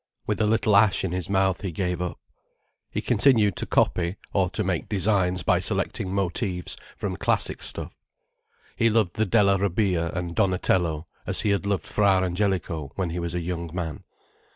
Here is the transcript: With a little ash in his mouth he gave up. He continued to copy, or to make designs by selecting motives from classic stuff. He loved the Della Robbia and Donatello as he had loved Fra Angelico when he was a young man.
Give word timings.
With 0.25 0.41
a 0.41 0.47
little 0.47 0.75
ash 0.75 1.03
in 1.03 1.11
his 1.11 1.29
mouth 1.29 1.61
he 1.61 1.69
gave 1.71 2.01
up. 2.01 2.19
He 2.89 3.01
continued 3.01 3.55
to 3.57 3.67
copy, 3.67 4.15
or 4.33 4.49
to 4.49 4.63
make 4.63 4.89
designs 4.89 5.43
by 5.43 5.59
selecting 5.59 6.11
motives 6.11 6.75
from 6.97 7.15
classic 7.15 7.61
stuff. 7.61 7.93
He 8.75 8.89
loved 8.89 9.13
the 9.13 9.27
Della 9.27 9.59
Robbia 9.59 10.09
and 10.15 10.33
Donatello 10.35 11.05
as 11.27 11.41
he 11.41 11.51
had 11.51 11.67
loved 11.67 11.85
Fra 11.85 12.23
Angelico 12.23 12.91
when 12.95 13.11
he 13.11 13.19
was 13.19 13.35
a 13.35 13.41
young 13.41 13.69
man. 13.75 14.03